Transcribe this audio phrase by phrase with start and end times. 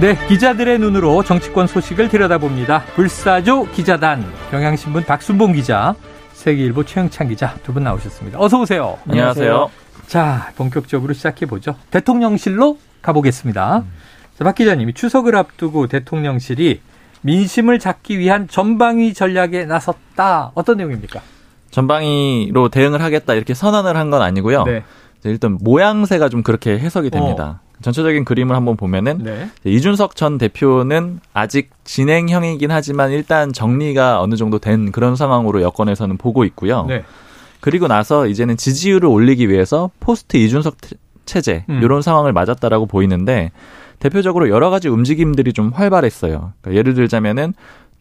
[0.00, 2.84] 네, 기자들의 눈으로 정치권 소식을 들여다봅니다.
[2.94, 5.94] 불사조 기자단, 경향신문 박순봉 기자,
[6.34, 8.38] 세계일보 최영찬 기자 두 분 나오셨습니다.
[8.40, 8.96] 어서 오세요.
[9.08, 9.70] 안녕하세요.
[10.06, 11.74] 자, 본격적으로 시작해 보죠.
[11.90, 13.78] 대통령실로 가보겠습니다.
[13.78, 13.90] 음.
[14.38, 16.80] 자, 박 기자님이 추석을 앞두고 대통령실이
[17.22, 20.52] 민심을 잡기 위한 전방위 전략에 나섰다.
[20.54, 21.20] 어떤 내용입니까?
[21.72, 24.62] 전방위로 대응을 하겠다 이렇게 선언을 한 건 아니고요.
[24.62, 24.84] 네.
[25.24, 27.60] 일단 모양새가 좀 그렇게 해석이 됩니다.
[27.64, 27.67] 어.
[27.82, 29.50] 전체적인 그림을 한번 보면은 네.
[29.64, 36.44] 이준석 전 대표는 아직 진행형이긴 하지만 일단 정리가 어느 정도 된 그런 상황으로 여권에서는 보고
[36.44, 36.84] 있고요.
[36.86, 37.04] 네.
[37.60, 40.76] 그리고 나서 이제는 지지율을 올리기 위해서 포스트 이준석
[41.26, 41.80] 체제 음.
[41.82, 43.52] 이런 상황을 맞았다라고 보이는데
[43.98, 46.52] 대표적으로 여러 가지 움직임들이 좀 활발했어요.
[46.60, 47.52] 그러니까 예를 들자면은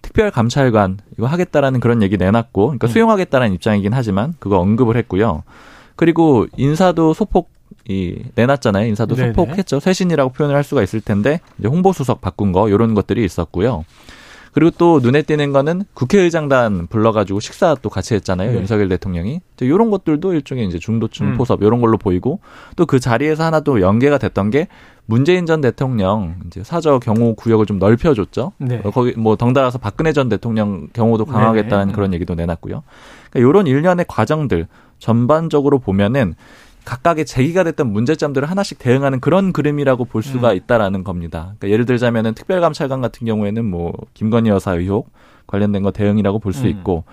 [0.01, 2.89] 특별 감찰관 이거 하겠다라는 그런 얘기 내놨고, 그러니까 음.
[2.89, 5.43] 수용하겠다라는 입장이긴 하지만 그거 언급을 했고요.
[5.95, 7.49] 그리고 인사도 소폭
[7.87, 8.87] 이 내놨잖아요.
[8.87, 9.33] 인사도 네네.
[9.33, 9.79] 소폭했죠.
[9.79, 13.85] 쇄신이라고 표현을 할 수가 있을 텐데 이제 홍보 수석 바꾼 거 이런 것들이 있었고요.
[14.57, 18.51] 그리고 또 눈에 띄는 거는 국회의장단 불러가지고 식사 또 같이 했잖아요.
[18.53, 18.57] 네.
[18.57, 19.39] 윤석열 대통령이.
[19.61, 21.37] 이런 것들도 일종의 이제 중도층 음.
[21.37, 22.39] 포섭 이런 걸로 보이고
[22.75, 24.67] 또 그 자리에서 하나 또 연계가 됐던 게
[25.05, 28.53] 문재인 전 대통령 이제 사저 경호 구역을 좀 넓혀줬죠.
[28.57, 28.81] 네.
[28.83, 31.93] 어, 거기 뭐 덩달아서 박근혜 전 대통령 경호도 강화하겠다는 네.
[31.93, 32.81] 그런 얘기도 내놨고요.
[33.29, 36.33] 그러니까 이런 일련의 과정들 전반적으로 보면은
[36.87, 40.55] 각각의 제기가 됐던 문제점들을 하나씩 대응하는 그런 그림이라고 볼 수가 음.
[40.55, 41.55] 있다라는 겁니다.
[41.59, 45.11] 그러니까 예를 들자면은 특별감찰관 같은 경우에는 뭐 김건희 여사 의혹
[45.47, 46.69] 관련된 거 대응이라고 볼수 음.
[46.69, 47.03] 있고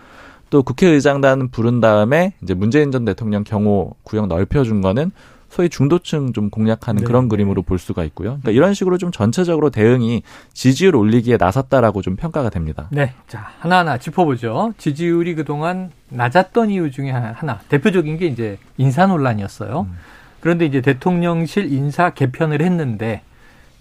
[0.48, 5.10] 또 국회의장단 부른 다음에 이제 문재인 전 대통령 경호 구역 넓혀준 거는
[5.54, 7.06] 소위 중도층 좀 공략하는 네.
[7.06, 8.31] 그런 그림으로 볼 수가 있고요.
[8.31, 12.88] 그러니까 이런 식으로 좀 전체적으로 대응이 지지율 올리기에 나섰다라고 좀 평가가 됩니다.
[12.91, 13.12] 네.
[13.28, 14.75] 자, 하나하나 짚어보죠.
[14.78, 19.87] 지지율이 그동안 낮았던 이유 중에 하나, 대표적인 게 이제 인사 논란이었어요.
[19.88, 19.97] 음.
[20.41, 23.22] 그런데 이제 대통령실 인사 개편을 했는데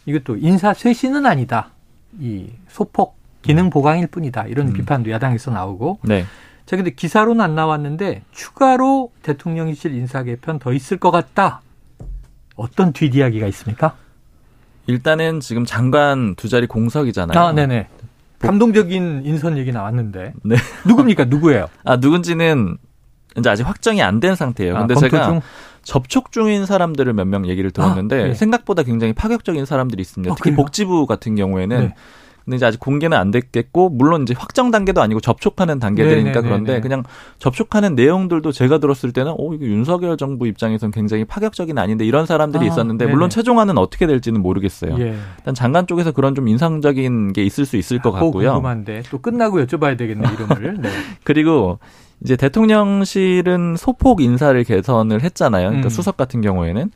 [0.05, 1.71] 이것도 인사 쇄신은 아니다.
[2.19, 4.43] 이 소폭 기능 보강일 뿐이다.
[4.43, 4.73] 이런 음.
[4.73, 6.01] 비판도 야당에서 나오고.
[6.03, 6.25] 네.
[6.65, 11.61] 자, 근데 기사로는 안 나왔는데 추가로 대통령실 인사 개편 더 있을 것 같다.
[12.55, 13.95] 어떤 뒷이야기가 있습니까?
[14.87, 17.37] 일단은 지금 장관 두 자리 공석이잖아요.
[17.39, 17.87] 아, 네네.
[18.39, 20.33] 감동적인 인선 얘기 나왔는데.
[20.43, 20.55] 네.
[20.85, 21.25] 누굽니까?
[21.25, 21.67] 누구예요?
[21.85, 22.77] 아, 누군지는
[23.37, 24.75] 이제 아직 확정이 안 된 상태예요.
[24.75, 25.41] 아, 근데 아, 제가 중?
[25.83, 28.33] 접촉 중인 사람들을 몇 명 얘기를 들었는데 아, 네.
[28.33, 30.31] 생각보다 굉장히 파격적인 사람들이 있습니다.
[30.31, 30.57] 아, 특히 그래요?
[30.57, 31.95] 복지부 같은 경우에는 네.
[32.45, 36.47] 근데 이제 아직 공개는 안 됐겠고 물론 이제 확정 단계도 아니고 접촉하는 단계들이니까 네네네네.
[36.47, 37.03] 그런데 그냥
[37.39, 42.65] 접촉하는 내용들도 제가 들었을 때는 어 이거 윤석열 정부 입장에선 굉장히 파격적인 아닌데 이런 사람들이
[42.65, 44.99] 아, 있었는데 물론 최종안은 어떻게 될지는 모르겠어요.
[44.99, 45.15] 예.
[45.37, 48.53] 일단 장관 쪽에서 그런 좀 인상적인 게 있을 수 있을 것 같고요.
[48.53, 50.81] 궁금한데 또 끝나고 여쭤봐야 되겠네 이름을.
[50.81, 50.89] 네.
[51.23, 51.79] 그리고
[52.23, 55.67] 이제 대통령실은 소폭 인사를 개선을 했잖아요.
[55.67, 55.89] 그러니까 음.
[55.89, 56.91] 수석 같은 경우에는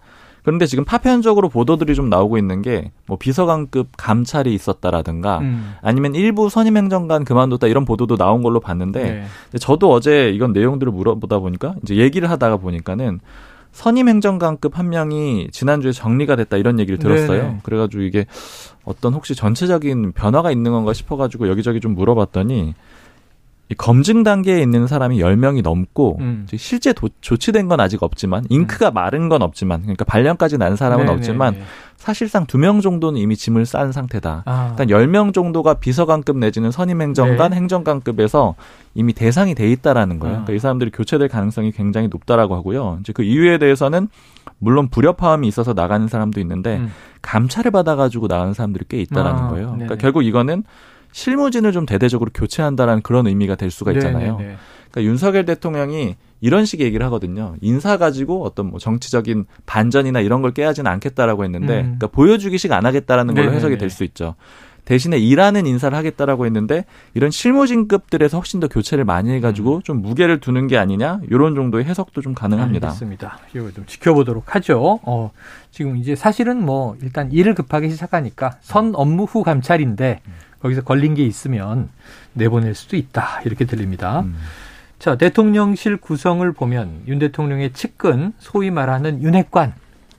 [0.47, 5.73] 그런데 지금 파편적으로 보도들이 좀 나오고 있는 게 뭐 비서관급 감찰이 있었다라든가 음.
[5.81, 9.03] 아니면 일부 선임행정관 그만뒀다 이런 보도도 나온 걸로 봤는데
[9.51, 9.57] 네.
[9.59, 13.19] 저도 어제 이건 내용들을 물어보다 보니까 이제 얘기를 하다가 보니까는
[13.71, 17.43] 선임 행정관급 한 명이 지난주에 정리가 됐다 이런 얘기를 들었어요.
[17.43, 17.59] 네네.
[17.63, 18.25] 그래가지고 이게
[18.83, 22.73] 어떤 혹시 전체적인 변화가 있는 건가 싶어가지고 여기저기 좀 물어봤더니 이
[23.75, 26.47] 검증 단계에 있는 사람이 10명이 넘고 음.
[26.55, 28.93] 실제 도, 조치된 건 아직 없지만 잉크가 음.
[28.93, 31.17] 마른 건 없지만 그러니까 발령까지 난 사람은 네네네.
[31.17, 31.55] 없지만
[31.97, 34.43] 사실상 2명 정도는 이미 짐을 싼 상태다.
[34.45, 34.67] 아.
[34.69, 37.57] 일단 10명 정도가 비서관급 내지는 선임행정관, 네.
[37.57, 38.55] 행정관급에서
[38.93, 40.35] 이미 대상이 돼 있다라는 거예요.
[40.35, 40.37] 아.
[40.37, 42.99] 그러니까 이 사람들이 교체될 가능성이 굉장히 높다라고 하고요.
[43.01, 44.07] 이제 그 이유에 대해서는
[44.59, 46.91] 물론 불협화음이 있어서 나가는 사람도 있는데 음.
[47.21, 49.47] 감찰을 받아가지고 나가는 사람들이 꽤 있다라는 아.
[49.49, 49.71] 거예요.
[49.71, 50.63] 그러니까 결국 이거는
[51.17, 54.37] 실무진을 좀 대대적으로 교체한다라는 그런 의미가 될 수가 있잖아요.
[54.37, 54.57] 네네네.
[54.91, 57.55] 그러니까 윤석열 대통령이 이런 식의 얘기를 하거든요.
[57.61, 61.83] 인사 가지고 어떤 뭐 정치적인 반전이나 이런 걸 깨하지는 않겠다라고 했는데, 음.
[61.83, 64.35] 그러니까 보여주기식 안 하겠다라는 걸로 해석이 될 수 있죠.
[64.87, 69.81] 대신에 일하는 인사를 하겠다라고 했는데 이런 실무진급들에서 훨씬 더 교체를 많이 해가지고 음.
[69.81, 72.87] 좀 무게를 두는 게 아니냐 이런 정도의 해석도 좀 가능합니다.
[72.87, 73.37] 알겠습니다.
[73.53, 75.01] 이거 좀 지켜보도록 하죠.
[75.03, 75.31] 어,
[75.71, 80.33] 지금 이제 사실은 뭐 일단 일을 급하게 시작하니까 선 업무 후 감찰인데 음.
[80.61, 81.89] 거기서 걸린 게 있으면
[82.31, 83.41] 내보낼 수도 있다.
[83.43, 84.21] 이렇게 들립니다.
[84.21, 84.37] 음.
[84.99, 89.73] 자, 대통령실 구성을 보면 윤 대통령의 측근, 소위 말하는 윤핵관,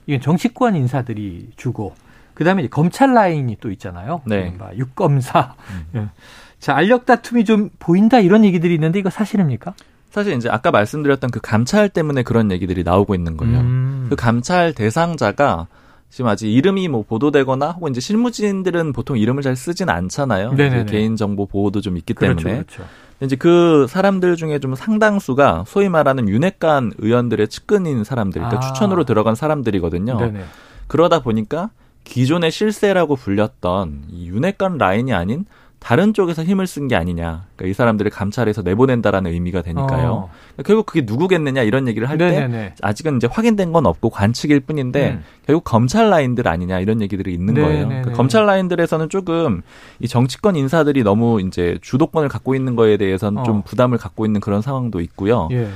[0.05, 1.95] 이건 정치권 인사들이 주고
[2.39, 4.21] 그다음에 검찰 라인이 또 있잖아요.
[4.25, 4.57] 네.
[4.77, 5.55] 육검사.
[5.71, 5.85] 음.
[5.95, 6.09] 예.
[6.57, 9.73] 자 알력 다툼이 좀 보인다 이런 얘기들이 있는데 이거 사실입니까?
[10.09, 13.59] 사실 이제 아까 말씀드렸던 그 감찰 때문에 그런 얘기들이 나오고 있는 거예요.
[13.59, 14.07] 음.
[14.09, 15.67] 그 감찰 대상자가
[16.09, 20.55] 지금 아직 이름이 뭐 보도되거나 혹은 이제 실무진들은 보통 이름을 잘 쓰진 않잖아요.
[20.87, 22.63] 개인 정보 보호도 좀 있기 그렇죠, 때문에.
[22.63, 22.83] 그렇죠.
[23.21, 28.67] 이제 그 사람들 중에 좀 상당수가 소위 말하는 윤핵관 의원들의 측근인 사람들, 그러니까 아.
[28.67, 30.17] 추천으로 들어간 사람들이거든요.
[30.17, 30.45] 네네.
[30.87, 31.69] 그러다 보니까
[32.09, 35.45] 기존의 실세라고 불렸던 이 윤핵관 라인이 아닌
[35.79, 37.45] 다른 쪽에서 힘을 쓴 게 아니냐.
[37.55, 40.11] 그러니까 이 사람들을 감찰해서 내보낸다라는 의미가 되니까요.
[40.11, 40.29] 어.
[40.55, 45.11] 그러니까 결국 그게 누구겠느냐 이런 얘기를 할 때 아직은 이제 확인된 건 없고 관측일 뿐인데
[45.11, 45.23] 음.
[45.47, 47.71] 결국 검찰 라인들 아니냐 이런 얘기들이 있는 네네네.
[47.73, 47.87] 거예요.
[47.87, 49.61] 그러니까 검찰 라인들에서는 조금
[50.01, 53.43] 이 정치권 인사들이 너무 이제 주도권을 갖고 있는 거에 대해서는 어.
[53.43, 55.47] 좀 부담을 갖고 있는 그런 상황도 있고요.
[55.51, 55.69] 예.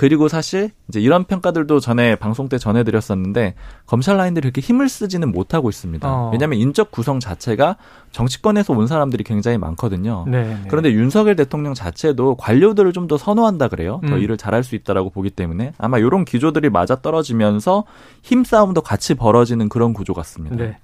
[0.00, 3.54] 그리고 사실 이제 이런 평가들도 전에 방송 때 전해드렸었는데
[3.84, 6.10] 검찰 라인들이 그렇게 힘을 쓰지는 못하고 있습니다.
[6.10, 6.30] 어.
[6.32, 7.76] 왜냐하면 인적 구성 자체가
[8.10, 10.24] 정치권에서 온 사람들이 굉장히 많거든요.
[10.26, 10.48] 네네.
[10.48, 10.62] 네.
[10.68, 14.00] 그런데 윤석열 대통령 자체도 관료들을 좀 더 선호한다 그래요.
[14.06, 14.20] 더 음.
[14.20, 17.84] 일을 잘할 수 있다라고 보기 때문에 아마 이런 기조들이 맞아 떨어지면서
[18.22, 20.56] 힘 싸움도 같이 벌어지는 그런 구조 같습니다.
[20.56, 20.78] 네.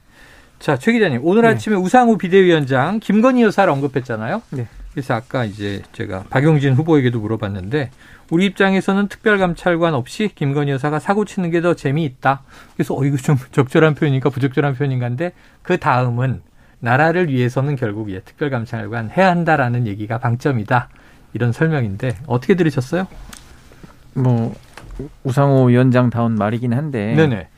[0.58, 1.48] 자, 최 기자님, 오늘 네.
[1.48, 4.42] 아침에 우상우 비대위원장 김건희 여사를 언급했잖아요.
[4.50, 4.66] 네.
[4.96, 7.90] 그래서 아까 이제 제가 박용진 후보에게도 물어봤는데
[8.30, 12.42] 우리 입장에서는 특별감찰관 없이 김건희 여사가 사고 치는 게 더 재미있다.
[12.74, 16.40] 그래서 어 이거 좀 적절한 표현인가 부적절한 표현인가인데 그 다음은
[16.78, 20.88] 나라를 위해서는 결국 예, 특별감찰관 해야 한다라는 얘기가 방점이다.
[21.34, 23.06] 이런 설명인데 어떻게 들으셨어요?
[24.14, 24.54] 뭐
[25.24, 27.14] 우상호 위원장 다운 말이긴 한데.
[27.14, 27.48] 네네.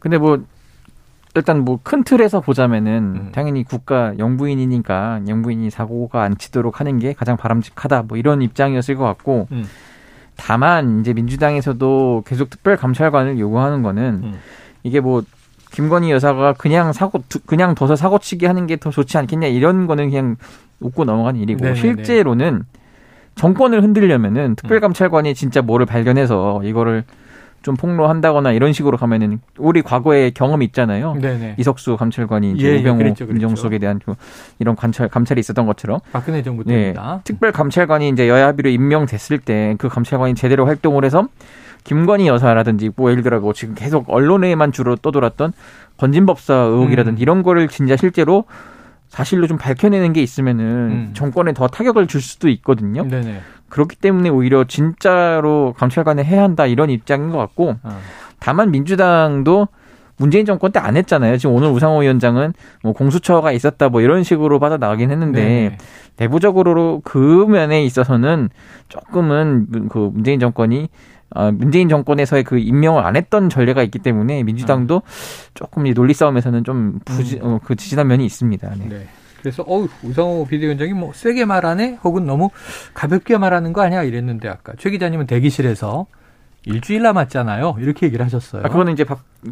[0.00, 0.44] 근데 뭐
[1.36, 3.28] 일단 뭐 큰 틀에서 보자면은 음.
[3.32, 9.04] 당연히 국가 영부인이니까 영부인이 사고가 안 치도록 하는 게 가장 바람직하다 뭐 이런 입장이었을 것
[9.04, 9.64] 같고 음.
[10.36, 14.34] 다만 이제 민주당에서도 계속 특별 감찰관을 요구하는 거는 음.
[14.82, 15.22] 이게 뭐
[15.72, 20.10] 김건희 여사가 그냥 사고 그냥 둬서 사고 치게 하는 게 더 좋지 않겠냐 이런 거는
[20.10, 20.36] 그냥
[20.80, 21.80] 웃고 넘어간 일이고 네네네.
[21.80, 22.64] 실제로는
[23.34, 27.04] 정권을 흔들려면은 특별 감찰관이 진짜 뭐를 발견해서 이거를
[27.66, 31.16] 좀 폭로한다거나 이런 식으로 가면은 우리 과거에 경험이 있잖아요.
[31.20, 31.56] 네네.
[31.58, 33.32] 이석수 감찰관이 이제 예, 우병우 예, 그랬죠, 그랬죠.
[33.32, 34.14] 민정수석에 대한 그
[34.60, 37.16] 이런 관찰 감찰이 있었던 것처럼 박근혜 정부 때입니다.
[37.16, 41.26] 네, 특별 감찰관이 이제 여야 합의로 임명됐을 때 그 감찰관이 제대로 활동을 해서
[41.82, 45.52] 김건희 여사라든지 뭐 예를 들어 뭐 지금 계속 언론에만 주로 떠돌았던
[45.96, 47.22] 건진법사 의혹이라든지 음.
[47.22, 48.44] 이런 거를 진짜 실제로
[49.08, 51.10] 사실로 좀 밝혀내는 게 있으면은 음.
[51.14, 53.04] 정권에 더 타격을 줄 수도 있거든요.
[53.06, 53.40] 네네.
[53.68, 57.98] 그렇기 때문에 오히려 진짜로 감찰관을 해야 한다 이런 입장인 것 같고 어.
[58.38, 59.68] 다만 민주당도
[60.18, 61.36] 문재인 정권 때 안 했잖아요.
[61.36, 65.78] 지금 오늘 우상호 위원장은 뭐 공수처가 있었다 뭐 이런 식으로 받아 나가긴 했는데 네
[66.16, 67.18] 내부적으로 그
[67.48, 68.48] 면에 있어서는
[68.88, 70.88] 조금은 그 문재인 정권이
[71.34, 75.02] 어, 문재인 정권에서의 그 임명을 안 했던 전례가 있기 때문에 민주당도
[75.54, 77.40] 조금 이 논리 싸움에서는 좀 부지, 음.
[77.42, 78.70] 어, 그 지지난 면이 있습니다.
[78.78, 78.88] 네.
[78.88, 79.06] 네.
[79.40, 82.50] 그래서 어 우상호 비대위원장이 뭐 세게 말하네 혹은 너무
[82.94, 86.06] 가볍게 말하는 거 아니야 이랬는데 아까 최 기자님은 대기실에서
[86.64, 87.76] 일주일 남았잖아요.
[87.78, 88.62] 이렇게 얘기를 하셨어요.
[88.64, 89.04] 아, 그거는 이제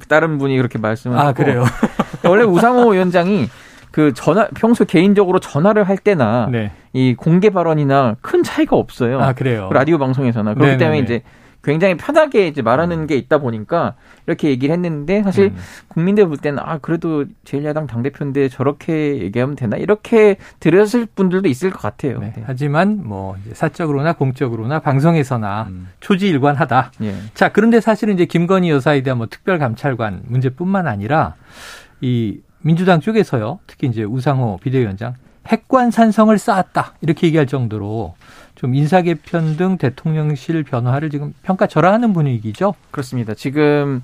[0.09, 1.29] 다른 분이 그렇게 말씀하셨고.
[1.29, 1.65] 아, 그래요?
[2.29, 3.49] 원래 우상호 위원장이
[3.93, 6.73] 그 전화 평소 개인적으로 전화를 할 때나 네.
[6.93, 9.21] 이 공개 발언이나 큰 차이가 없어요.
[9.21, 9.71] 아, 그래요.
[9.73, 10.79] 라디오 방송에서나 그렇기 네네네.
[10.79, 11.23] 때문에 이제
[11.65, 13.07] 굉장히 편하게 이제 말하는 음.
[13.07, 13.95] 게 있다 보니까
[14.27, 15.57] 이렇게 얘기를 했는데 사실 음.
[15.89, 21.71] 국민들 볼 때는 아 그래도 제1야당 당 대표인데 저렇게 얘기하면 되나 이렇게 들으실 분들도 있을
[21.71, 22.21] 것 같아요.
[22.21, 22.33] 네.
[22.37, 22.43] 네.
[22.47, 25.89] 하지만 뭐 사적으로나 공적으로나 방송에서나 음.
[26.01, 26.93] 초지일관하다.
[27.03, 27.15] 예.
[27.35, 31.35] 자 그런데 사실은 이제 김건희 여사에 대한 뭐 특별 감찰관 문제뿐만 아니라
[32.01, 35.15] 이 민주당 쪽에서요, 특히 이제 우상호 비대위원장
[35.47, 38.15] 핵관 산성을 쌓았다 이렇게 얘기할 정도로
[38.55, 42.75] 좀 인사 개편 등 대통령실 변화를 지금 평가절하하는 분위기죠.
[42.91, 43.35] 그렇습니다.
[43.35, 44.03] 지금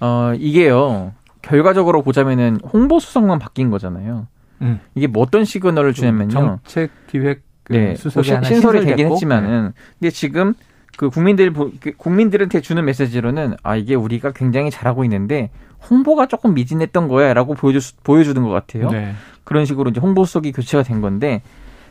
[0.00, 4.26] 어 이게요 결과적으로 보자면은 홍보 수석만 바뀐 거잖아요.
[4.62, 4.80] 음.
[4.94, 6.30] 이게 뭐 어떤 시그널을 주냐면요.
[6.30, 9.72] 정책 기획 네, 수석이 뭐 신설이 되긴 했지만은 네.
[9.98, 10.54] 근데 지금
[10.96, 15.50] 그 국민들 그 국민들한테 주는 메시지로는 아 이게 우리가 굉장히 잘하고 있는데
[15.90, 18.90] 홍보가 조금 미진했던 거야라고 보여주 보여주는 것 같아요.
[18.90, 19.12] 네.
[19.44, 21.42] 그런 식으로 이제 홍보 수석이 교체가 된 건데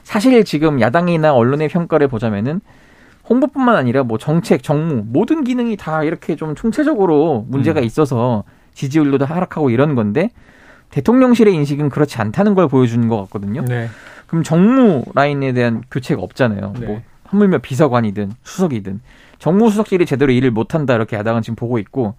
[0.06, 2.62] 사실 지금 야당이나 언론의 평가를 보자면은
[3.28, 7.86] 홍보뿐만 아니라 뭐 정책, 정무 모든 기능이 다 이렇게 좀 총체적으로 문제가 음.
[7.86, 8.44] 있어서
[8.76, 10.30] 지지율도 하락하고 이런 건데
[10.92, 13.66] 대통령실의 인식은 그렇지 않다는 걸 보여주는 것 같거든요.
[13.66, 13.90] 네.
[14.28, 16.74] 그럼 정무 라인에 대한 교체가 없잖아요.
[16.80, 16.86] 네.
[16.86, 19.02] 뭐 하물며 비서관이든 수석이든
[19.40, 22.16] 정무수석실이 제대로 일을 못한다 이렇게 야당은 지금 보고 있고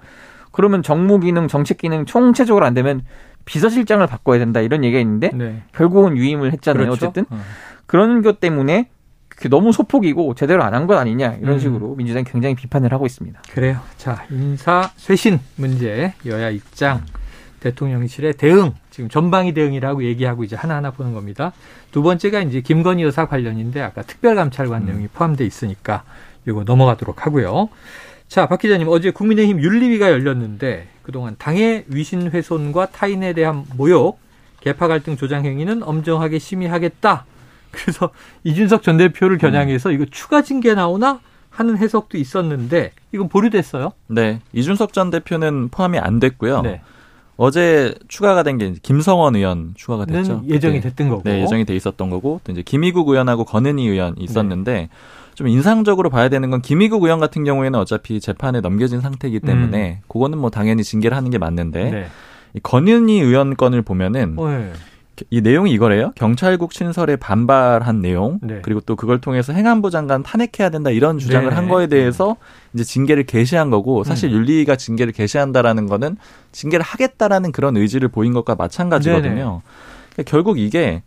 [0.51, 3.03] 그러면 정무 기능, 정책 기능 총체적으로 안 되면
[3.45, 5.63] 비서실장을 바꿔야 된다 이런 얘기가 있는데 네.
[5.73, 6.87] 결국은 유임을 했잖아요.
[6.87, 7.07] 그렇죠?
[7.07, 7.41] 어쨌든 어.
[7.87, 8.89] 그런 것 때문에
[9.51, 11.59] 너무 소폭이고 제대로 안 한 것 아니냐 이런 음.
[11.59, 11.97] 식으로 음.
[11.99, 13.41] 민주당이 굉장히 비판을 하고 있습니다.
[13.53, 13.81] 그래요.
[13.97, 17.05] 자 인사 쇄신 문제 여야 입장
[17.61, 21.53] 대통령실의 대응 지금 전방위 대응이라고 얘기하고 이제 하나하나 보는 겁니다.
[21.91, 24.87] 두 번째가 이제 김건희 여사 관련인데 아까 특별감찰관 음.
[24.87, 26.05] 내용이 포함돼 있으니까
[26.47, 27.69] 이거 넘어가도록 하고요.
[28.29, 34.19] 자, 박 기자님 어제 국민의힘 윤리위가 열렸는데 그동안 당의 위신 훼손과 타인에 대한 모욕,
[34.61, 37.25] 개파 갈등 조장 행위는 엄정하게 심의하겠다.
[37.71, 38.11] 그래서
[38.45, 41.21] 이준석 전 대표를 겨냥해서 이거 추가 징계 나오나
[41.51, 43.93] 하는 해석도 있었는데 이건 보류됐어요.
[44.09, 46.63] 네, 이준석 전 대표는 포함이 안 됐고요.
[46.63, 46.81] 네.
[47.39, 50.43] 어제 추가가 된 게 김성원 의원 추가가 됐죠.
[50.49, 51.23] 예정이 됐던 거고.
[51.25, 54.89] 네, 예정이 돼 있었던 거고 또 이제 김희국 의원하고 권은희 의원 있었는데 네.
[55.35, 60.05] 좀 인상적으로 봐야 되는 건 김희국 의원 같은 경우에는 어차피 재판에 넘겨진 상태이기 때문에 음.
[60.09, 62.07] 그거는 뭐 당연히 징계를 하는 게 맞는데 네.
[62.55, 64.73] 이 권은희 의원 건을 보면은 네.
[65.31, 66.13] 이 내용이 이거래요.
[66.17, 68.61] 경찰국 신설에 반발한 내용 네.
[68.63, 71.55] 그리고 또 그걸 통해서 행안부 장관 탄핵해야 된다 이런 주장을 네.
[71.55, 72.37] 한 거에 대해서
[72.75, 74.37] 이제 징계를 개시한 거고 사실 음.
[74.37, 76.17] 윤리가 징계를 개시한다라는 거는
[76.53, 79.63] 징계를 하겠다라는 그런 의지를 보인 것과 마찬가지거든요.
[80.13, 81.03] 그러니까 결국 이게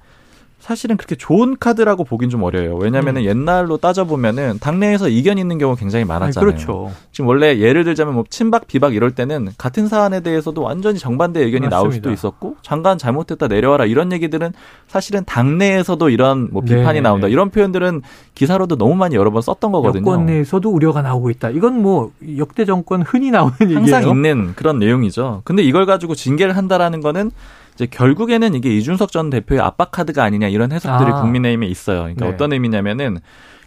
[0.59, 2.75] 사실은 그렇게 좋은 카드라고 보긴 좀 어려요.
[2.75, 3.25] 왜냐면은 음.
[3.25, 6.47] 옛날로 따져보면은 당내에서 이견 있는 경우 굉장히 많았잖아요.
[6.51, 6.91] 아니, 그렇죠.
[7.11, 11.67] 지금 원래 예를 들자면 뭐 친박 비박 이럴 때는 같은 사안에 대해서도 완전히 정반대 의견이
[11.67, 11.75] 맞습니다.
[11.77, 14.51] 나올 수도 있었고 장관 잘못했다 내려와라 이런 얘기들은
[14.87, 17.01] 사실은 당내에서도 이런 뭐 비판이 네.
[17.01, 18.01] 나온다 이런 표현들은
[18.35, 20.01] 기사로도 너무 많이 여러 번 썼던 거거든요.
[20.01, 21.51] 여권 내에서도 우려가 나오고 있다.
[21.51, 24.13] 이건 뭐 역대 정권 흔히 나오는 항상 얘기예요.
[24.13, 25.41] 있는 그런 내용이죠.
[25.45, 27.31] 근데 이걸 가지고 징계를 한다라는 거는
[27.79, 31.21] 이제 결국에는 이게 이준석 전 대표의 압박 카드가 아니냐 이런 해석들이 아.
[31.21, 31.99] 국민의힘에 있어요.
[31.99, 32.33] 그러니까 네.
[32.33, 33.19] 어떤 의미냐면은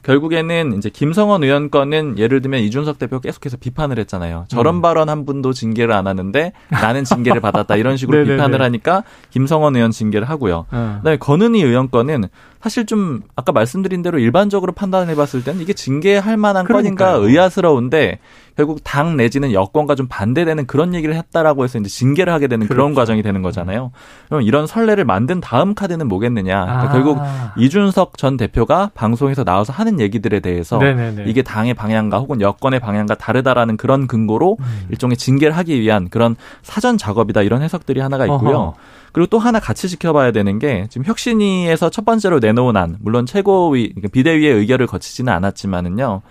[0.02, 4.44] 결국에는 이제 김성원 의원 건은 예를 들면 이준석 대표 계속해서 비판을 했잖아요.
[4.48, 4.82] 저런 음.
[4.82, 9.92] 발언 한 분도 징계를 안 하는데 나는 징계를 받았다 이런 식으로 비판을 하니까 김성원 의원
[9.92, 10.66] 징계를 하고요.
[10.74, 10.96] 음.
[10.98, 12.24] 그다음에 권은희 의원 건은
[12.60, 17.20] 사실 좀 아까 말씀드린 대로 일반적으로 판단해 봤을 때는 이게 징계할 만한 그러니까요.
[17.20, 18.18] 건인가 의아스러운데
[18.56, 22.74] 결국 당 내지는 여권과 좀 반대되는 그런 얘기를 했다라고 해서 이제 징계를 하게 되는 그렇죠.
[22.76, 23.92] 그런 과정이 되는 거잖아요.
[24.28, 26.64] 그럼 이런 선례를 만든 다음 카드는 뭐겠느냐?
[26.64, 26.92] 그러니까 아.
[26.92, 27.18] 결국
[27.56, 31.24] 이준석 전 대표가 방송에서 나와서 하는 얘기들에 대해서 네네네.
[31.26, 34.86] 이게 당의 방향과 혹은 여권의 방향과 다르다라는 그런 근거로 음.
[34.90, 38.56] 일종의 징계를 하기 위한 그런 사전 작업이다 이런 해석들이 하나가 있고요.
[38.56, 38.74] 어허.
[39.12, 43.90] 그리고 또 하나 같이 지켜봐야 되는 게 지금 혁신위에서 첫 번째로 내놓은 안, 물론 최고위
[43.90, 46.22] 그러니까 비대위의 의결을 거치지는 않았지만은요.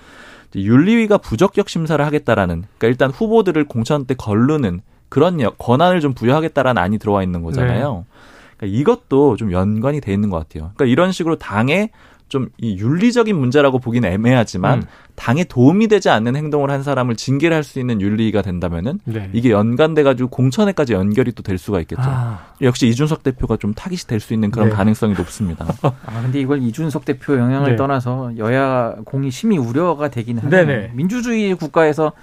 [0.60, 6.98] 윤리위가 부적격 심사를 하겠다라는 그러니까 일단 후보들을 공천 때 걸르는 그런 권한을 좀 부여하겠다라는 안이
[6.98, 8.06] 들어와 있는 거잖아요.
[8.08, 8.18] 네.
[8.58, 10.72] 그러니까 이것도 좀 연관이 돼 있는 것 같아요.
[10.76, 11.90] 그러니까 이런 식으로 당의
[12.32, 14.88] 좀 이 윤리적인 문제라고 보기는 애매하지만 음.
[15.16, 19.30] 당에 도움이 되지 않는 행동을 한 사람을 징계를 할 수 있는 윤리가 된다면은 네.
[19.34, 22.02] 이게 연관돼 가지고 공천에까지 연결이 또 될 수가 있겠죠.
[22.06, 22.54] 아.
[22.62, 24.76] 역시 이준석 대표가 좀 타깃이 될 수 있는 그런 네.
[24.76, 25.66] 가능성이 높습니다.
[25.84, 27.76] 아 근데 이걸 이준석 대표 영향을 네.
[27.76, 30.90] 떠나서 여야 공이 심히 우려가 되긴 하네요.
[30.94, 32.14] 민주주의 국가에서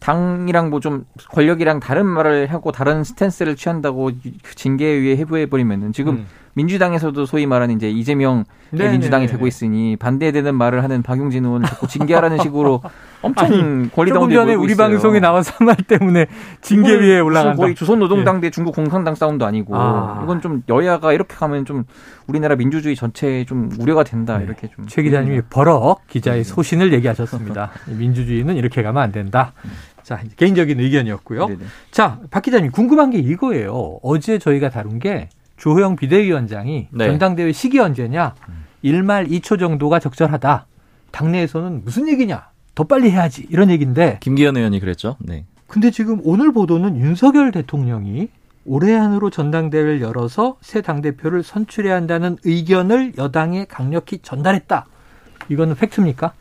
[0.00, 4.10] 당이랑 뭐 좀 권력이랑 다른 말을 하고 다른 스탠스를 취한다고
[4.54, 6.26] 징계에 의해 해부해 버리면은 지금 음.
[6.56, 9.48] 민주당에서도 소위 말하는 이제 이재명 네, 민주당이 네, 되고 네.
[9.48, 12.80] 있으니 반대되는 말을 하는 박용진 의원을 자꾸 징계하라는 식으로
[13.20, 14.88] 엄청 권리당원들이 조금 전에 우리 있어요.
[14.88, 16.26] 방송에 나와서 한말 때문에
[16.62, 17.56] 징계 위에 올라간다.
[17.62, 20.20] 거의 조선노동당 대 중국 공산당 싸움도 아니고 아.
[20.24, 21.84] 이건 좀 여야가 이렇게 가면 좀
[22.26, 24.44] 우리나라 민주주의 전체에 좀 우려가 된다 네.
[24.44, 24.86] 이렇게 좀.
[24.86, 27.70] 최 기자님이 버럭 기자의 소신을 얘기하셨습니다.
[27.86, 29.52] 민주주의는 이렇게 가면 안 된다.
[30.02, 31.48] 자, 개인적인 의견이었고요.
[31.48, 31.64] 네네.
[31.90, 33.98] 자, 박 기자님 궁금한 게 이거예요.
[34.02, 37.06] 어제 저희가 다룬 게 조호영 비대위원장이 네.
[37.06, 38.34] 전당대회 시기 언제냐?
[38.48, 38.64] 음.
[38.84, 40.66] 1말 2초 정도가 적절하다.
[41.10, 42.48] 당내에서는 무슨 얘기냐?
[42.74, 43.46] 더 빨리 해야지.
[43.50, 44.18] 이런 얘기인데.
[44.20, 45.16] 김기현 의원이 그랬죠.
[45.18, 45.44] 네.
[45.66, 48.28] 근데 지금 오늘 보도는 윤석열 대통령이
[48.64, 54.86] 올해 안으로 전당대회를 열어서 새 당대표를 선출해야 한다는 의견을 여당에 강력히 전달했다.
[55.48, 56.32] 이거는 팩트입니까?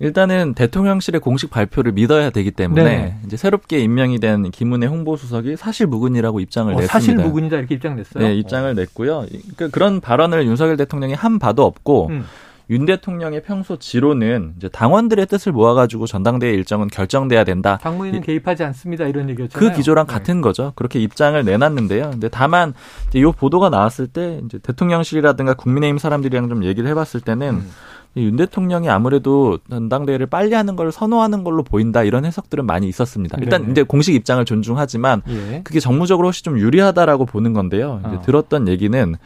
[0.00, 3.16] 일단은 대통령실의 공식 발표를 믿어야 되기 때문에 네.
[3.26, 6.92] 이제 새롭게 임명이 된 김은혜 홍보수석이 사실 무근이라고 입장을 어, 냈습니다.
[6.92, 8.26] 사실 무근이다 이렇게 입장 냈어요.
[8.26, 8.72] 네, 입장을 어.
[8.72, 9.26] 냈고요.
[9.56, 12.24] 그, 그런 발언을 윤석열 대통령이 한 바도 없고 음.
[12.70, 17.78] 윤 대통령의 평소 지로는 이제 당원들의 뜻을 모아가지고 전당대회 일정은 결정돼야 된다.
[17.82, 19.06] 당무위는 개입하지 않습니다.
[19.06, 19.70] 이런 얘기였잖아요.
[19.70, 20.12] 그 기조랑 네.
[20.12, 20.72] 같은 거죠.
[20.76, 22.10] 그렇게 입장을 내놨는데요.
[22.10, 22.72] 근데 다만
[23.12, 27.70] 이 보도가 나왔을 때 이제 대통령실이라든가 국민의힘 사람들이랑 좀 얘기를 해봤을 때는 음.
[28.16, 33.38] 윤 대통령이 아무래도 전당대회를 빨리 하는 걸 선호하는 걸로 보인다 이런 해석들은 많이 있었습니다.
[33.40, 33.72] 일단 네네.
[33.72, 35.60] 이제 공식 입장을 존중하지만 예.
[35.62, 38.00] 그게 정무적으로 혹시 좀 유리하다라고 보는 건데요.
[38.06, 38.22] 이제 어.
[38.22, 39.16] 들었던 얘기는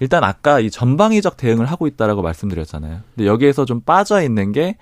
[0.00, 3.00] 일단 아까 이 전방위적 대응을 하고 있다라고 말씀드렸잖아요.
[3.14, 4.76] 근데 여기에서 좀 빠져 있는 게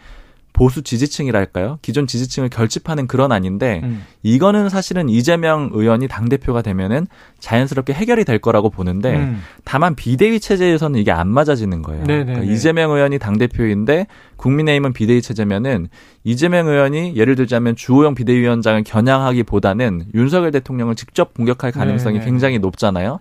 [0.55, 1.81] 보수 지지층이랄까요?
[1.83, 4.05] 기존 지지층을 결집하는 그런 아닌데 음.
[4.23, 7.09] 이거는 사실은 이재명 의원이 당 대표가 되면은
[7.41, 9.43] 자연스럽게 해결이 될 거라고 보는데 음.
[9.65, 12.05] 다만 비대위 체제에서는 이게 안 맞아지는 거예요.
[12.05, 14.07] 그러니까 이재명 의원이 당 대표인데
[14.37, 15.89] 국민의힘은 비대위 체제면은
[16.23, 22.27] 이재명 의원이 예를 들자면 주호영 비대위원장을 겨냥하기보다는 윤석열 대통령을 직접 공격할 가능성이 네네.
[22.27, 23.19] 굉장히 높잖아요.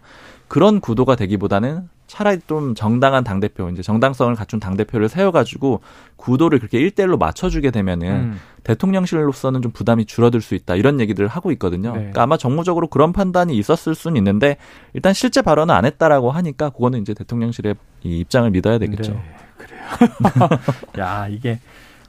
[0.54, 5.82] 그런 구도가 되기보다는 차라리 좀 정당한 당 대표, 이제 정당성을 갖춘 당 대표를 세워가지고
[6.16, 8.40] 구도를 그렇게 일대일로 맞춰주게 되면은 음.
[8.62, 11.94] 대통령실로서는 좀 부담이 줄어들 수 있다 이런 얘기들을 하고 있거든요.
[11.94, 11.98] 네.
[11.98, 14.58] 그러니까 아마 정무적으로 그런 판단이 있었을 수는 있는데
[14.94, 19.14] 일단 실제 발언은 안 했다라고 하니까 그거는 이제 대통령실의 이 입장을 믿어야 되겠죠.
[19.14, 19.24] 네,
[19.58, 19.82] 그래요.
[21.04, 21.58] 야 이게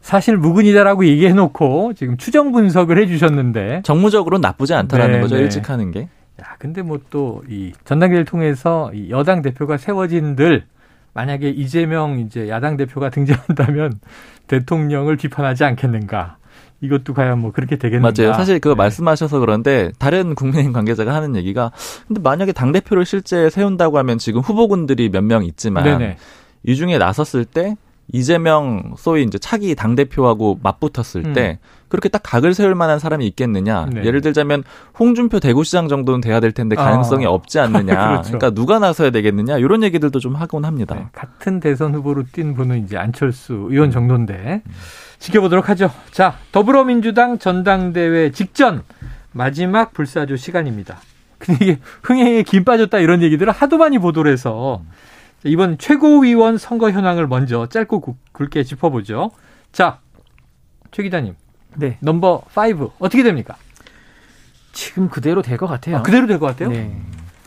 [0.02, 5.36] 사실 무근이다라고 얘기해놓고 지금 추정 분석을 해주셨는데 정무적으로 나쁘지 않다라는 네, 거죠.
[5.36, 5.40] 네.
[5.40, 6.10] 일찍 하는 게.
[6.40, 10.64] 야, 근데 뭐 또 이 전당대회를 통해서 이 여당 대표가 세워진들
[11.12, 14.00] 만약에 이재명 이제 야당 대표가 등장한다면
[14.48, 16.36] 대통령을 비판하지 않겠는가?
[16.80, 18.12] 이것도 과연 뭐 그렇게 되겠는가?
[18.16, 18.34] 맞아요.
[18.34, 18.78] 사실 그거 네.
[18.78, 21.70] 말씀하셔서 그런데 다른 국민의힘 관계자가 하는 얘기가
[22.08, 26.16] 근데 만약에 당 대표를 실제 세운다고 하면 지금 후보군들이 몇 명 있지만 네네.
[26.64, 27.76] 이 중에 나섰을 때
[28.12, 31.32] 이재명 소위 이제 차기 당 대표하고 맞붙었을 음.
[31.32, 31.58] 때
[31.94, 33.86] 그렇게 딱 각을 세울 만한 사람이 있겠느냐?
[33.92, 34.04] 네.
[34.04, 34.64] 예를 들자면
[34.98, 37.30] 홍준표 대구시장 정도는 돼야 될 텐데 가능성이 아.
[37.30, 37.94] 없지 않느냐?
[37.94, 38.22] 그렇죠.
[38.32, 39.58] 그러니까 누가 나서야 되겠느냐?
[39.58, 40.96] 이런 얘기들도 좀 하곤 합니다.
[40.96, 41.06] 네.
[41.12, 44.72] 같은 대선 후보로 뛴 분은 이제 안철수 의원 정도인데 음.
[45.20, 45.88] 지켜보도록 하죠.
[46.10, 48.82] 자, 더불어민주당 전당대회 직전
[49.30, 50.98] 마지막 불사조 시간입니다.
[51.38, 54.82] 근데 이게 흥행에 김 빠졌다 이런 얘기들을 하도 많이 보도를 해서
[55.44, 59.30] 이번 최고위원 선거 현황을 먼저 짧고 굵게 짚어보죠.
[59.70, 60.00] 자,
[60.90, 61.36] 최 기자님.
[61.76, 61.96] 네.
[62.00, 63.56] 넘버 5 어떻게 됩니까?
[64.72, 65.98] 지금 그대로 될 것 같아요.
[65.98, 66.68] 아, 그대로 될 것 같아요?
[66.70, 66.96] 네.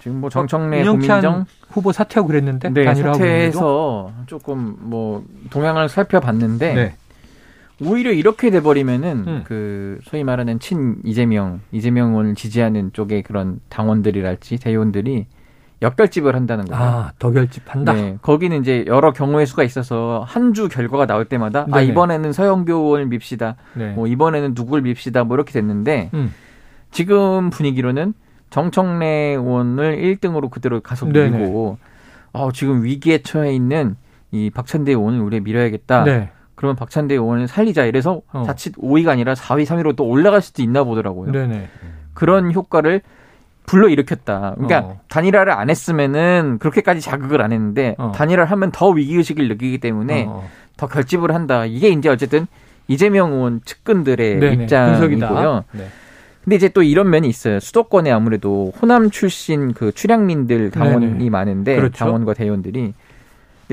[0.02, 6.96] 지금 뭐 정청래 고민정 후보 사퇴하고 그랬는데 네, 사퇴해서 조금 뭐 동향을 살펴봤는데 네.
[7.82, 9.44] 오히려 이렇게 돼버리면은 음.
[9.46, 15.26] 그 소위 말하는 친 이재명 이재명을 지지하는 쪽의 그런 당원들이랄지 대의원들이
[15.82, 16.84] 역결집을 한다는 거예요.
[16.84, 17.94] 아, 더 결집한다.
[17.94, 21.78] 네, 거기는 이제 여러 경우의 수가 있어서 한 주 결과가 나올 때마다 아, 네네.
[21.78, 23.56] 아 이번에는 서영교를 밉시다.
[23.76, 23.92] 네.
[23.94, 25.24] 뭐 이번에는 누구를 밉시다.
[25.24, 26.34] 뭐 이렇게 됐는데 음.
[26.92, 28.14] 지금 분위기로는
[28.50, 29.06] 정청래
[29.36, 31.78] 의원을 1등으로 그대로 가속 밀고
[32.34, 33.96] 어, 지금 위기에 처해 있는
[34.32, 36.04] 이 박찬대 의원을 우리 밀어야겠다.
[36.06, 36.30] 네.
[36.56, 38.44] 그러면 박찬대 의원을 살리자 이래서 어.
[38.46, 41.32] 자칫 5위가 아니라 4위, 3위로 또 올라갈 수도 있나 보더라고요.
[41.32, 41.68] 네네.
[42.16, 43.02] 그런 효과를
[43.68, 44.54] 불러 일으켰다.
[44.56, 45.00] 그러니까 어.
[45.10, 48.12] 단일화를 안 했으면은 그렇게까지 자극을 안 했는데 어.
[48.16, 50.50] 단일화를 하면 더 위기 의식을 느끼기 때문에 어.
[50.78, 51.66] 더 결집을 한다.
[51.66, 52.48] 이게 이제 어쨌든
[52.88, 54.64] 이재명 의원 측근들의 네네.
[54.64, 55.66] 입장이고요.
[55.74, 55.88] 네.
[56.44, 57.60] 근데 이제 또 이런 면이 있어요.
[57.60, 61.30] 수도권에 아무래도 호남 출신 그 출향민들 당원이 네네.
[61.30, 61.98] 많은데 그렇죠.
[61.98, 62.94] 당원과 대의원들이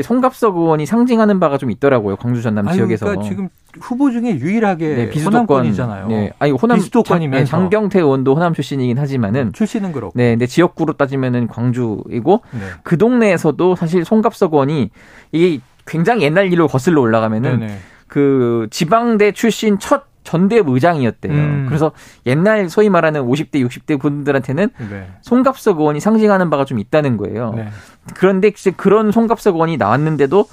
[0.03, 2.17] 송갑석 의원이 상징하는 바가 좀 있더라고요.
[2.17, 3.07] 광주 전남 아니, 지역에서.
[3.07, 3.49] 그러니까 지금
[3.81, 6.09] 후보 중에 유일하게 네, 비수도권이잖아요.
[6.09, 10.13] 네, 아니 호남 비수도권이면 네, 장경태 의원도 호남 출신이긴 하지만은 출신은 그렇고.
[10.17, 12.61] 네, 근데 지역구로 따지면은 광주이고 네.
[12.83, 14.91] 그 동네에서도 사실 송갑석 의원이
[15.33, 17.79] 이게 굉장히 옛날 일로 거슬러 올라가면은 네네.
[18.09, 21.33] 그 지방대 출신 첫 전대협 의장이었대요.
[21.33, 21.67] 음.
[21.69, 21.93] 그래서
[22.27, 25.09] 옛날 소위 말하는 50대, 60대 분들한테는 네.
[25.23, 27.53] 송갑석 의원이 상징하는 바가 좀 있다는 거예요.
[27.55, 27.69] 네.
[28.15, 30.47] 그런데 이제 그런 송갑석 의원이 나왔는데도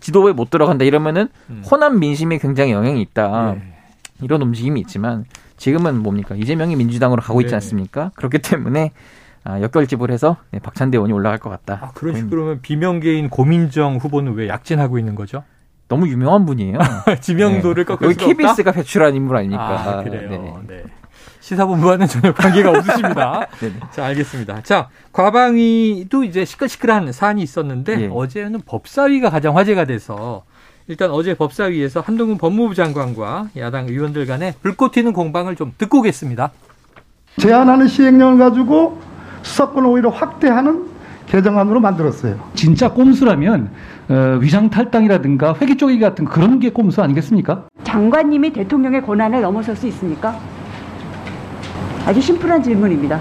[0.00, 1.62] 지도부에 못 들어간다 이러면은 음.
[1.70, 3.54] 호남 민심에 굉장히 영향이 있다.
[3.54, 3.74] 네.
[4.22, 5.24] 이런 움직임이 있지만
[5.56, 6.34] 지금은 뭡니까?
[6.34, 7.56] 이재명이 민주당으로 가고 있지 네.
[7.56, 8.12] 않습니까?
[8.14, 8.92] 그렇기 때문에
[9.44, 11.78] 아, 역결집을 해서 네, 박찬대 의원이 올라갈 것 같다.
[11.82, 15.44] 아, 그런 식으로 면 비명계인 고민정 후보는 왜 약진하고 있는 거죠?
[15.88, 16.78] 너무 유명한 분이에요.
[17.20, 17.94] 지명도를 네.
[17.94, 19.98] 꺾을 수 KBS가 배출한 인물 아닙니까?
[19.98, 20.30] 아, 그래요.
[20.30, 20.76] 네.
[20.76, 20.84] 네.
[21.40, 23.46] 시사본부와는 전혀 관계가 없으십니다.
[23.92, 24.62] 자, 알겠습니다.
[24.62, 28.10] 자, 과방위도 이제 시끌시끌한 사안이 있었는데 예.
[28.12, 30.42] 어제는 법사위가 가장 화제가 돼서
[30.88, 36.50] 일단 어제 법사위에서 한동훈 법무부 장관과 야당 의원들 간에 불꽃 튀는 공방을 좀 듣고 오겠습니다.
[37.38, 39.00] 제안하는 시행령을 가지고
[39.42, 40.95] 수사권을 오히려 확대하는
[41.26, 42.36] 개정안으로 만들었어요.
[42.54, 43.70] 진짜 꼼수라면
[44.08, 47.64] 어, 위장 탈당이라든가 회계 쪼개기 같은 그런 게 꼼수 아니겠습니까?
[47.84, 50.38] 장관님이 대통령의 권한을 넘어설 수 있습니까?
[52.06, 53.20] 아주 심플한 질문입니다.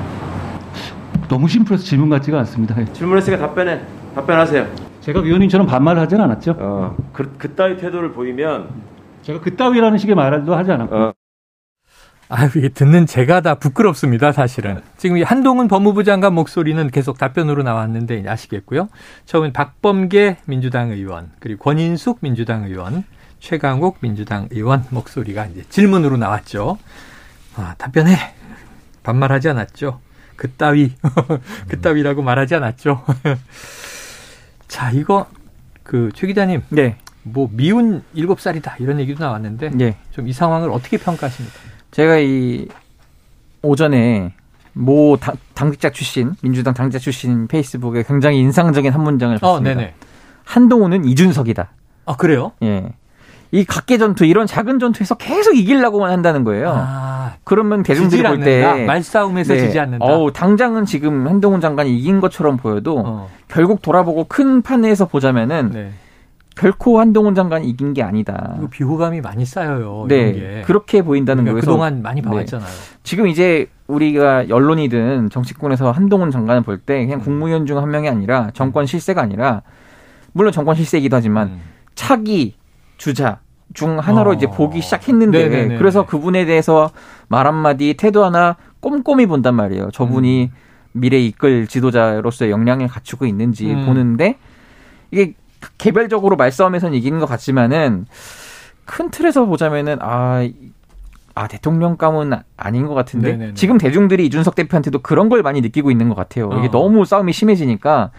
[1.28, 2.76] 너무 심플해서 질문 같지가 않습니다.
[2.94, 3.82] 질문했으니까 답변해.
[4.13, 4.68] 답변하세요.
[5.02, 6.56] 제가 위원님처럼 반말을 하진 않았죠.
[6.60, 8.70] 어, 그, 그따위 태도를 보이면
[9.24, 10.96] 제가 그따위라는 식의 말도 하지 않았고.
[10.96, 11.13] 어.
[12.28, 14.82] 아, 이게 듣는 제가 다 부끄럽습니다, 사실은.
[14.98, 18.90] 지금 한동훈 법무부 장관 목소리는 계속 답변으로 나왔는데 아시겠고요.
[19.26, 23.04] 처음엔 박범계 민주당 의원, 그리고 권인숙 민주당 의원,
[23.40, 26.78] 최강욱 민주당 의원 목소리가 이제 질문으로 나왔죠.
[27.56, 28.16] 아, 답변해.
[29.04, 30.00] 반말하지 않았죠.
[30.36, 30.94] 그따위,
[31.70, 33.06] 그따위라고 말하지 않았죠.
[34.68, 35.28] 자, 이거
[35.84, 36.98] 그 최 기자님, 네.
[37.22, 39.98] 뭐 미운 일곱 살이다 이런 얘기도 나왔는데 예.
[40.12, 41.60] 좀이 상황을 어떻게 평가하십니까?
[41.95, 42.67] 제가 이
[43.62, 44.34] 오전에
[44.73, 49.81] 모 당, 당직자 출신 민주당 당직자 출신 페이스북에 굉장히 인상적인 한 문장을 어, 봤습니다.
[49.81, 49.88] 어,
[50.43, 51.69] 한동훈은 이준석이다.
[52.05, 52.51] 아 그래요?
[52.63, 52.91] 예.
[53.53, 56.73] 이 각계 전투 이런 작은 전투에서 계속 이기려고만 한다는 거예요.
[56.75, 59.60] 아, 그러면 대중들이 볼 때 말싸움에서 네.
[59.62, 60.03] 지지 않는다.
[60.03, 63.29] 어우, 당장은 지금 한동훈 장관이 이긴 것처럼 보여도 어.
[63.47, 65.91] 결국 돌아보고 큰 판에서 보자면은 네.
[66.56, 68.58] 결코 한동훈 장관이 이긴 게 아니다.
[68.72, 70.06] 비호감이 많이 쌓여요.
[70.08, 71.76] 네, 그렇게 보인다는 그러니까 거예요.
[71.76, 72.28] 그동안 많이 네.
[72.30, 72.68] 봐왔잖아요.
[72.68, 72.98] 네.
[73.04, 77.24] 지금 이제 우리가 언론이든 정치권에서 한동훈 장관을 볼 때 그냥 음.
[77.24, 79.62] 국무위원 중 한 명이 아니라 정권 실세가 아니라
[80.32, 81.62] 물론 정권 실세이기도 하지만 음.
[81.94, 82.56] 차기
[82.98, 83.39] 주자
[83.74, 84.34] 중 하나로 어.
[84.34, 85.78] 이제 보기 시작했는데 네네네네.
[85.78, 86.89] 그래서 그분에 대해서
[87.28, 89.91] 말 한마디 태도 하나 꼼꼼히 본단 말이에요.
[89.91, 90.58] 저분이 음.
[90.94, 93.86] 미래 이끌 지도자로서의 역량을 갖추고 있는지 음.
[93.86, 94.38] 보는데
[95.12, 95.34] 이게
[95.78, 98.06] 개별적으로 말싸움에서는 이기는 것 같지만은
[98.86, 100.47] 큰 틀에서 보자면은 아,
[101.34, 103.54] 아 대통령감은 아닌 것 같은데 네네네.
[103.56, 106.49] 지금 대중들이 이준석 대표한테도 그런 걸 많이 느끼고 있는 것 같아요.
[106.58, 106.71] 이게 어.
[106.71, 108.12] 너무 싸움이 심해지니까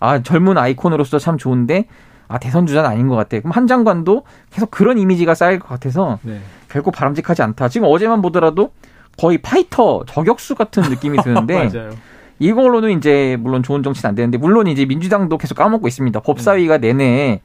[0.00, 1.86] 아 젊은 아이콘으로서 참 좋은데
[2.28, 3.38] 아 대선 주자는 아닌 것 같아.
[3.40, 6.40] 그럼 한 장관도 계속 그런 이미지가 쌓일 것 같아서 네.
[6.70, 7.68] 결코 바람직하지 않다.
[7.68, 8.72] 지금 어제만 보더라도
[9.18, 11.68] 거의 파이터 저격수 같은 느낌이 드는데
[12.42, 16.20] 이걸로는 이제 물론 좋은 정치는 안 되는데 물론 이제 민주당도 계속 까먹고 있습니다.
[16.20, 17.40] 법사위가 내내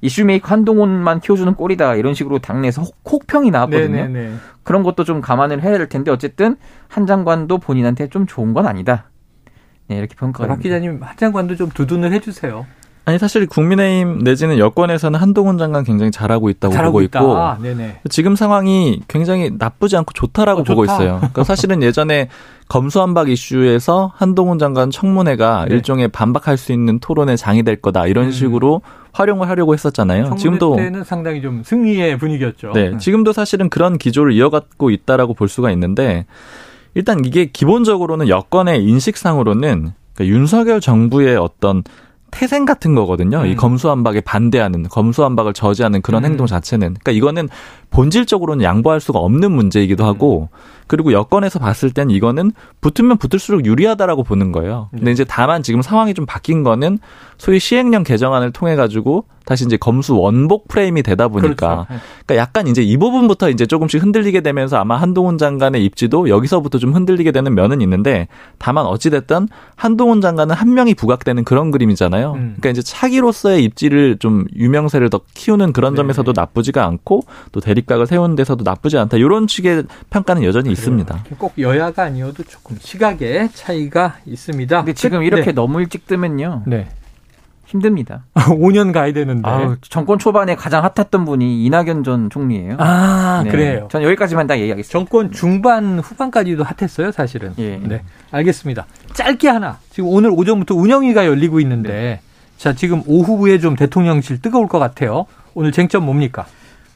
[0.00, 4.06] 이슈메이커 한동훈만 키워주는 꼴이다 이런 식으로 당내에서 혹, 평이 나왔거든요.
[4.06, 4.32] 네네네.
[4.64, 6.56] 그런 것도 좀 감안을 해야 될 텐데 어쨌든
[6.88, 9.04] 한 장관도 본인한테 좀 좋은 건 아니다.
[9.86, 10.56] 네, 이렇게 평가합니다.
[10.56, 12.66] 박 기자님 한 장관도 좀 두둔을 해주세요.
[13.10, 17.18] 아니 사실 국민의힘 내지는 여권에서는 한동훈 장관 굉장히 잘하고 있다고 잘하고 보고 있다.
[17.18, 17.58] 있고 아,
[18.08, 20.94] 지금 상황이 굉장히 나쁘지 않고 좋다라고 어, 보고 좋다.
[20.94, 21.16] 있어요.
[21.16, 22.28] 그러니까 사실은 예전에
[22.68, 25.74] 검수한박 이슈에서 한동훈 장관 청문회가 네.
[25.74, 28.30] 일종의 반박할 수 있는 토론의 장이 될 거다 이런 음.
[28.30, 30.36] 식으로 활용을 하려고 했었잖아요.
[30.36, 32.70] 지금도 때는 상당히 좀 승리의 분위기였죠.
[32.74, 36.26] 네, 네, 지금도 사실은 그런 기조를 이어가고 있다라고 볼 수가 있는데
[36.94, 41.82] 일단 이게 기본적으로는 여권의 인식상으로는 그러니까 윤석열 정부의 어떤
[42.30, 43.40] 태생 같은 거거든요.
[43.40, 43.46] 음.
[43.46, 46.30] 이 검수완박에 반대하는 검수완박을 저지하는 그런 음.
[46.30, 47.48] 행동 자체는 그러니까 이거는
[47.90, 50.80] 본질적으로는 양보할 수가 없는 문제이기도 하고 음.
[50.86, 52.50] 그리고 여권에서 봤을 땐 이거는
[52.80, 54.88] 붙으면 붙을수록 유리하다라고 보는 거예요.
[54.90, 55.12] 근데 네.
[55.12, 56.98] 이제 다만 지금 상황이 좀 바뀐 거는
[57.38, 61.86] 소위 시행령 개정안을 통해 가지고 다시 이제 검수 원복 프레임이 되다 보니까 그렇죠.
[61.90, 61.98] 네.
[62.26, 66.92] 그러니까 약간 이제 이 부분부터 이제 조금씩 흔들리게 되면서 아마 한동훈 장관의 입지도 여기서부터 좀
[66.92, 68.26] 흔들리게 되는 면은 있는데
[68.58, 72.32] 다만 어찌 됐든 한동훈 장관은 한 명이 부각되는 그런 그림이잖아요.
[72.32, 72.56] 음.
[72.58, 75.98] 그러니까 이제 차기로서의 입지를 좀 유명세를 더 키우는 그런 네.
[75.98, 77.22] 점에서도 나쁘지가 않고
[77.52, 79.16] 또 대 립각을 세우는 데서도 나쁘지 않다.
[79.16, 81.24] 이런 식의 평가는 여전히 있습니다.
[81.38, 84.76] 꼭 여야가 아니어도 조금 시각의 차이가 있습니다.
[84.78, 85.52] 근데 지금 이렇게 네.
[85.52, 86.62] 너무 일찍 뜨면요.
[86.66, 86.88] 네.
[87.66, 88.24] 힘듭니다.
[88.34, 89.48] 5년 가야 되는데.
[89.48, 92.76] 아 정권 초반에 가장 핫했던 분이 이낙연 전 총리예요.
[92.78, 93.50] 아, 네.
[93.50, 93.88] 그래요.
[93.92, 94.90] 전 여기까지만 딱 얘기하겠습니다.
[94.92, 97.52] 정권 중반 후반까지도 핫했어요, 사실은.
[97.58, 97.76] 예.
[97.80, 98.02] 네.
[98.32, 98.86] 알겠습니다.
[99.12, 99.78] 짧게 하나.
[99.90, 102.20] 지금 오늘 오전부터 운영위가 열리고 있는데 네.
[102.58, 105.26] 자, 지금 오후에 좀 대통령실 뜨거울 것 같아요.
[105.54, 106.46] 오늘 쟁점 뭡니까?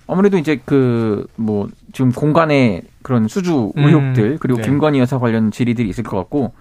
[0.07, 3.85] 아무래도 이제 그 뭐 지금 공간에 그런 수주 음.
[3.85, 4.65] 의혹들 음, 그리고 네.
[4.69, 6.53] 김건희 여사 관련 질의들이 있을 것 같고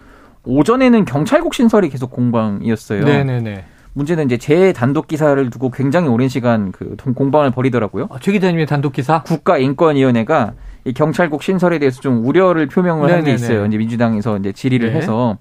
[0.45, 3.03] 오전에는 경찰국 신설이 계속 공방이었어요.
[3.03, 3.65] 네네네.
[3.93, 8.07] 문제는 이제 제 단독 기사를 두고 굉장히 오랜 시간 그 공방을 벌이더라고요.
[8.09, 9.21] 아, 최 기자님의 단독 기사?
[9.23, 10.53] 국가인권위원회가
[10.85, 13.65] 이 경찰국 신설에 대해서 좀 우려를 표명을 한 게 있어요.
[13.65, 14.97] 이제 민주당에서 이제 질의를 네.
[14.97, 15.37] 해서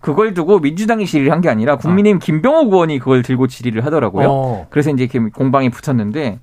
[0.00, 2.18] 그걸 두고 민주당이 질의를 한 게 아니라 국민의힘 아.
[2.20, 4.28] 김병욱 의원이 그걸 들고 질의를 하더라고요.
[4.30, 4.66] 어.
[4.70, 6.38] 그래서 이제 이렇게 공방이 붙었는데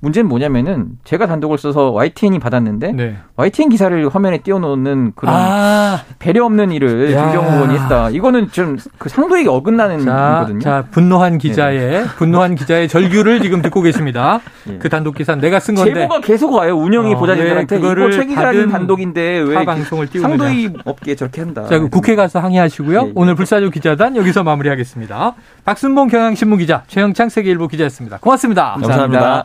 [0.00, 3.16] 문제는 뭐냐면은 제가 단독을 써서 YTN이 받았는데 네.
[3.36, 8.10] YTN 기사를 화면에 띄워놓는 그런 아~ 배려 없는 일을 김경호 의원이 했다.
[8.10, 10.60] 이거는 좀 그 상도에게 어긋나는 자, 거거든요.
[10.60, 12.04] 자, 분노한 기자의 네.
[12.16, 14.40] 분노한 기자의 절규를 지금 듣고 계십니다.
[14.64, 14.78] 네.
[14.78, 16.76] 그 단독 기사 내가 쓴 건데 제보가 계속 와요.
[16.76, 21.66] 운영이 어, 보좌진들한테 그거를 최 기자님 단독인데 왜 방송을 상도의 없게 저렇게 한다.
[21.66, 23.02] 자, 그 국회 가서 항의하시고요.
[23.02, 23.12] 네.
[23.14, 25.34] 오늘 불사조 기자단 여기서 마무리하겠습니다.
[25.64, 28.18] 박순봉 경향신문 기자, 최영창 세계일보 기자였습니다.
[28.20, 29.20] 고맙습니다 감사합니다.
[29.20, 29.44] 감사합니다.